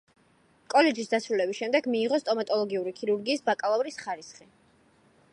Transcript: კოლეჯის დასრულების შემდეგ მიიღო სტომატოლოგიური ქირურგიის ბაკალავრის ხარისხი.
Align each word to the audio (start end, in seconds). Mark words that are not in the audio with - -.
კოლეჯის 0.73 1.09
დასრულების 1.09 1.59
შემდეგ 1.59 1.89
მიიღო 1.95 2.19
სტომატოლოგიური 2.23 2.93
ქირურგიის 3.01 3.45
ბაკალავრის 3.51 4.01
ხარისხი. 4.07 4.49